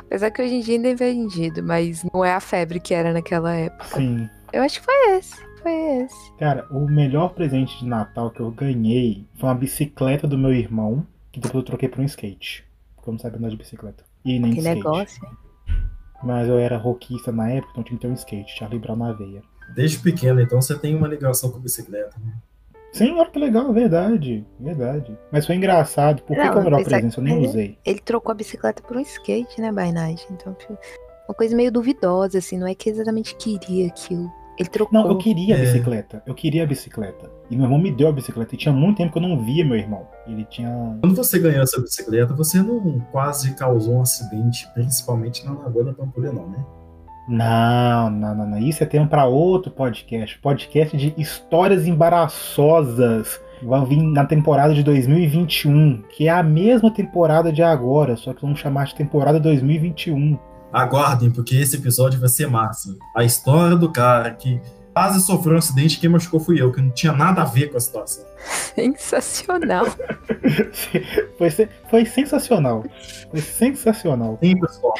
[0.00, 3.12] Apesar que hoje em dia ainda é vendido, mas não é a febre que era
[3.12, 3.84] naquela época.
[3.96, 4.28] Sim.
[4.52, 5.34] Eu acho que foi esse.
[5.62, 6.32] Foi esse.
[6.38, 11.06] Cara, o melhor presente de Natal que eu ganhei foi uma bicicleta do meu irmão,
[11.32, 12.64] que depois eu troquei por um skate.
[12.94, 14.04] Porque eu não sabia andar de bicicleta.
[14.24, 14.76] E nem de Que skate.
[14.76, 15.24] negócio.
[15.26, 15.32] hein?
[16.22, 19.12] Mas eu era rockista na época, então tinha que ter um skate, Charlie Brown na
[19.12, 19.42] veia.
[19.74, 22.16] Desde pequeno, então você tem uma ligação com bicicleta.
[22.20, 22.32] né?
[22.96, 24.46] Sim, olha que legal, verdade.
[24.58, 25.16] Verdade.
[25.30, 26.22] Mas foi engraçado.
[26.22, 27.18] Por que, é melhor mas presente?
[27.18, 27.78] Eu nem é- usei.
[27.84, 30.26] Ele trocou a bicicleta por um skate, né, By Night?
[30.30, 30.76] Então, tipo,
[31.28, 32.58] uma coisa meio duvidosa, assim.
[32.58, 34.30] Não é que exatamente queria aquilo.
[34.58, 34.98] Ele trocou.
[34.98, 35.60] Não, eu queria a É.
[35.60, 36.22] bicicleta.
[36.26, 37.30] Eu queria a bicicleta.
[37.50, 38.54] E meu irmão me deu a bicicleta.
[38.54, 40.08] E tinha muito tempo que eu não via meu irmão.
[40.26, 40.96] Ele tinha.
[41.02, 45.92] Quando você ganhou essa bicicleta, você não quase causou um acidente, principalmente na Lagoa da
[45.92, 46.64] Pampulha, não, né?
[47.28, 48.58] Não, não, não, não.
[48.58, 50.38] Isso é tema para outro podcast.
[50.38, 53.40] Podcast de histórias embaraçosas.
[53.62, 58.42] Vai vir na temporada de 2021, que é a mesma temporada de agora, só que
[58.42, 60.38] vamos chamar de temporada 2021.
[60.72, 62.94] Aguardem, porque esse episódio vai ser massa.
[63.16, 64.60] A história do cara que
[64.92, 67.70] quase sofreu um acidente e quem machucou fui eu, que não tinha nada a ver
[67.70, 68.24] com a situação.
[68.74, 69.86] Sensacional.
[71.36, 71.50] Foi,
[71.90, 72.84] foi sensacional.
[73.30, 74.38] Foi sensacional.
[74.42, 74.94] Sim, pessoal.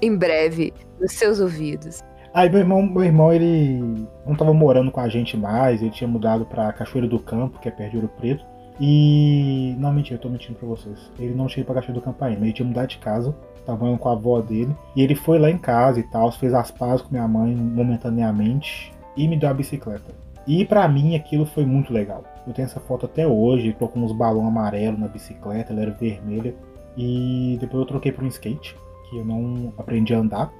[0.00, 2.02] Em breve, nos seus ouvidos.
[2.34, 6.06] Aí meu irmão, meu irmão, ele não tava morando com a gente mais, ele tinha
[6.06, 8.44] mudado pra Cachoeira do Campo, que é perto de Ouro Preto.
[8.80, 9.74] E.
[9.78, 11.10] Não, mentira, eu tô mentindo pra vocês.
[11.18, 13.34] Ele não tinha ido pra Cachoeira do Campainho, ele tinha mudado de casa,
[13.66, 14.74] tava morando com a avó dele.
[14.94, 18.92] E ele foi lá em casa e tal, fez as pazes com minha mãe momentaneamente
[19.16, 20.14] e me deu a bicicleta.
[20.46, 22.24] E pra mim aquilo foi muito legal.
[22.46, 26.54] Eu tenho essa foto até hoje, colocou uns balões amarelos na bicicleta, ela era vermelha.
[26.96, 28.74] E depois eu troquei por um skate,
[29.08, 30.52] que eu não aprendi a andar.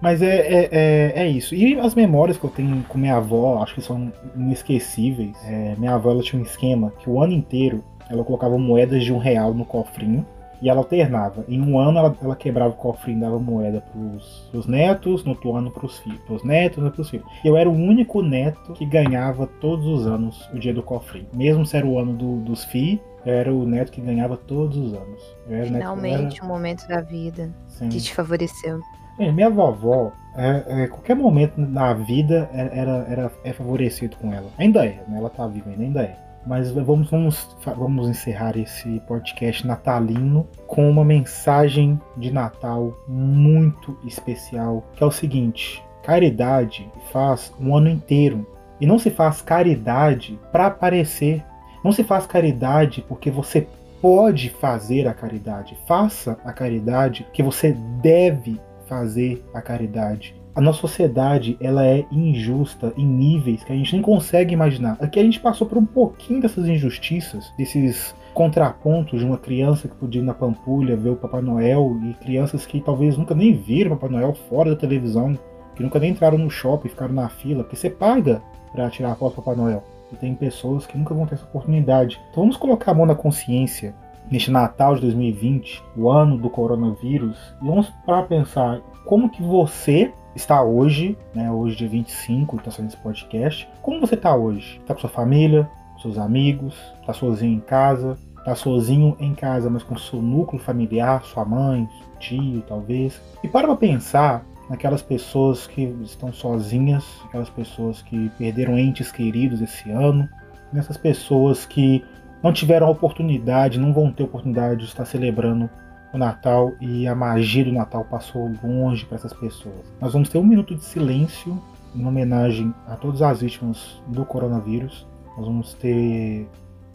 [0.00, 1.54] Mas é, é, é, é, isso.
[1.54, 5.36] E as memórias que eu tenho com minha avó, acho que são inesquecíveis.
[5.44, 9.12] É, minha avó ela tinha um esquema que o ano inteiro ela colocava moedas de
[9.12, 10.24] um real no cofrinho
[10.60, 11.44] e ela alternava.
[11.48, 15.54] Em um ano ela, ela quebrava o cofrinho, dava moeda pros, pros netos, no outro
[15.54, 16.20] ano pros filhos.
[16.20, 17.26] Pros netos, no pros filhos.
[17.44, 21.26] E eu era o único neto que ganhava todos os anos o dia do cofrinho.
[21.32, 24.94] Mesmo se era o ano do, dos filhos, era o neto que ganhava todos os
[24.94, 25.36] anos.
[25.46, 27.88] Finalmente, um momento da vida Sim.
[27.88, 28.80] que te favoreceu.
[29.18, 34.32] É, minha vovó, é, é, qualquer momento na vida é, era, era, é favorecido com
[34.32, 34.48] ela.
[34.58, 35.18] Ainda é, né?
[35.18, 36.16] Ela tá viva ainda, ainda é.
[36.46, 44.84] Mas vamos, vamos, vamos encerrar esse podcast natalino com uma mensagem de Natal muito especial,
[44.94, 48.46] que é o seguinte: caridade faz um ano inteiro.
[48.80, 51.42] E não se faz caridade para aparecer.
[51.86, 53.64] Não se faz caridade porque você
[54.02, 55.78] pode fazer a caridade.
[55.86, 60.34] Faça a caridade que você deve fazer a caridade.
[60.52, 64.96] A nossa sociedade ela é injusta em níveis que a gente nem consegue imaginar.
[65.00, 69.94] Aqui a gente passou por um pouquinho dessas injustiças, desses contrapontos de uma criança que
[69.94, 73.92] podia ir na Pampulha ver o Papai Noel e crianças que talvez nunca nem viram
[73.92, 75.38] o Papai Noel fora da televisão,
[75.76, 79.14] que nunca nem entraram no shopping, ficaram na fila, porque você paga para tirar a
[79.14, 79.95] foto do Papai Noel.
[80.12, 82.20] E tem pessoas que nunca vão ter essa oportunidade.
[82.30, 83.94] Então vamos colocar a mão na consciência
[84.30, 90.12] neste Natal de 2020, o ano do coronavírus, e vamos para pensar como que você
[90.34, 94.78] está hoje, né, hoje dia 25, está sendo esse podcast, como você está hoje?
[94.80, 99.70] Está com sua família, com seus amigos, está sozinho em casa, está sozinho em casa,
[99.70, 101.88] mas com seu núcleo familiar, sua mãe,
[102.18, 103.20] tio, talvez.
[103.42, 109.60] E para pra pensar naquelas pessoas que estão sozinhas, aquelas pessoas que perderam entes queridos
[109.60, 110.28] esse ano,
[110.72, 112.04] nessas pessoas que
[112.42, 115.70] não tiveram a oportunidade, não vão ter oportunidade de estar celebrando
[116.12, 119.84] o Natal e a magia do Natal passou longe para essas pessoas.
[120.00, 121.60] Nós vamos ter um minuto de silêncio
[121.94, 125.06] em homenagem a todas as vítimas do coronavírus.
[125.36, 126.48] Nós vamos ter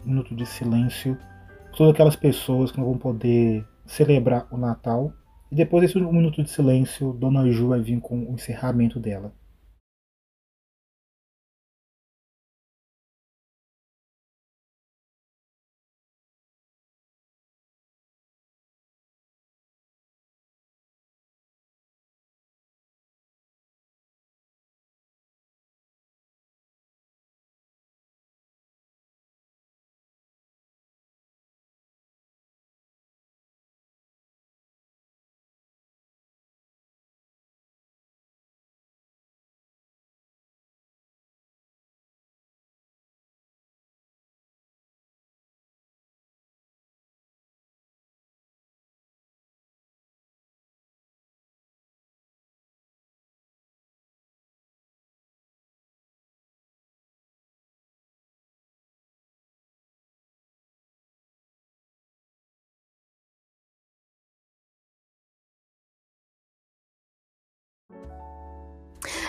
[0.04, 1.16] um minuto de silêncio
[1.76, 5.12] todas aquelas pessoas que não vão poder celebrar o Natal.
[5.52, 9.34] E depois desse um minuto de silêncio, Dona Ju vai vir com o encerramento dela.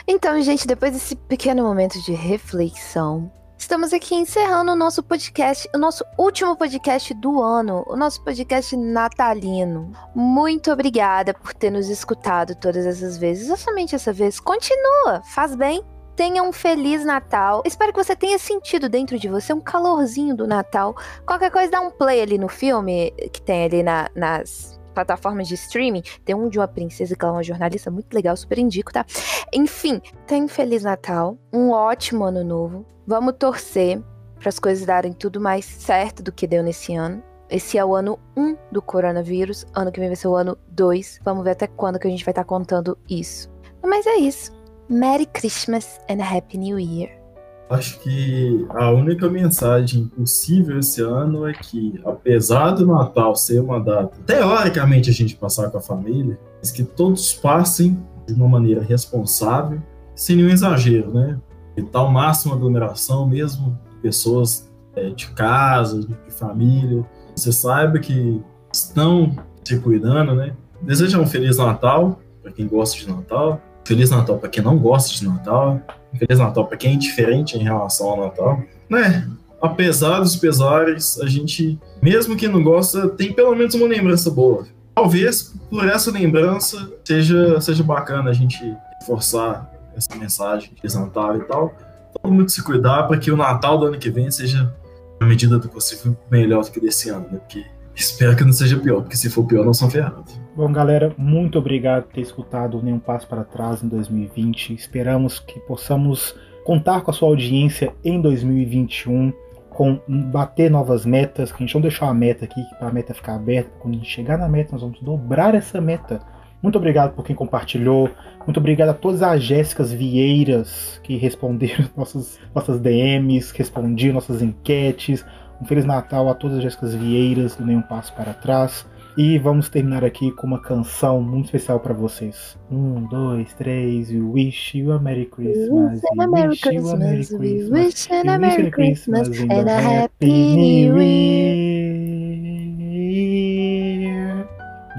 [0.08, 5.78] Então, gente, depois desse pequeno momento de reflexão, estamos aqui encerrando o nosso podcast, o
[5.78, 9.94] nosso último podcast do ano, o nosso podcast natalino.
[10.14, 14.42] Muito obrigada por ter nos escutado todas essas vezes, ou somente essa vez.
[14.42, 15.82] Continua, faz bem.
[16.18, 17.64] Tenha um feliz Natal.
[17.66, 20.94] Espero que você tenha sentido dentro de você um calorzinho do Natal.
[21.26, 25.56] Qualquer coisa, dá um play ali no filme que tem ali na, nas plataformas de
[25.56, 26.04] streaming.
[26.24, 29.06] Tem um de uma princesa que ela é uma jornalista muito legal, super indico, tá?
[29.52, 32.86] Enfim, tem Feliz Natal, um ótimo ano novo.
[33.06, 34.02] Vamos torcer
[34.40, 37.24] para as coisas darem tudo mais certo do que deu nesse ano.
[37.50, 41.20] Esse é o ano 1 do coronavírus, ano que vem vai ser o ano 2.
[41.24, 43.52] Vamos ver até quando que a gente vai estar tá contando isso.
[43.84, 44.52] Mas é isso.
[44.90, 47.23] Merry Christmas and Happy New Year.
[47.70, 53.80] Acho que a única mensagem possível esse ano é que, apesar do Natal ser uma
[53.80, 57.98] data, teoricamente a gente passar com a família, mas que todos passem
[58.28, 59.82] de uma maneira responsável,
[60.16, 61.40] sem nenhum exagero, né?
[61.76, 67.04] Evitar o máximo aglomeração, mesmo pessoas é, de casa, de família.
[67.36, 68.42] Você saiba que
[68.72, 70.56] estão se cuidando, né?
[70.82, 75.14] Desejar um Feliz Natal para quem gosta de Natal, Feliz Natal para quem não gosta
[75.14, 75.82] de Natal,
[76.18, 78.64] Feliz Natal para quem é indiferente em relação ao Natal.
[78.90, 79.28] Né?
[79.64, 84.68] apesar dos pesares, a gente, mesmo que não gosta, tem pelo menos uma lembrança boa.
[84.94, 88.60] Talvez por essa lembrança seja, seja bacana a gente
[89.08, 91.74] forçar essa mensagem de Natal e tal.
[92.22, 94.76] Todo mundo se cuidar para que o Natal do ano que vem seja,
[95.20, 97.38] na medida do possível, melhor do que desse ano, né?
[97.40, 100.40] Porque espero que não seja pior, porque se for pior, nós somos ferrados.
[100.56, 104.74] Bom, galera, muito obrigado por ter escutado Nenhum Passo para Trás em 2020.
[104.74, 109.34] Esperamos que possamos contar com a sua audiência em 2021,
[109.70, 110.00] com
[110.32, 113.36] bater novas metas, que a gente não deixou a meta aqui, para a meta ficar
[113.36, 113.72] aberta.
[113.80, 116.22] Quando a gente chegar na meta, nós vamos dobrar essa meta.
[116.62, 118.10] Muito obrigado por quem compartilhou.
[118.46, 125.26] Muito obrigado a todas as Jéssicas Vieiras que responderam nossas, nossas DMs, respondiam nossas enquetes.
[125.64, 128.86] Um Feliz Natal a todas as Jéssicas Vieiras do Nenhum Passo para Trás.
[129.16, 132.58] E vamos terminar aqui com uma canção muito especial para vocês.
[132.70, 134.12] Um, dois, três.
[134.12, 136.02] We wish you a Merry Christmas.
[136.02, 137.32] Wish a Merry Christmas.
[137.32, 141.24] We wish you a Merry Christmas and a Happy New Year.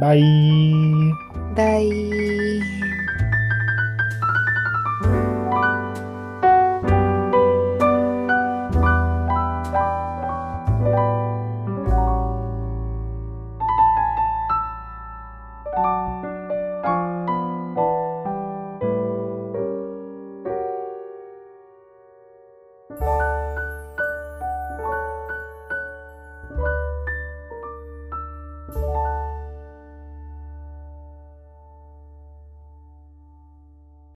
[0.01, 0.23] Bye.
[1.55, 2.84] Bye.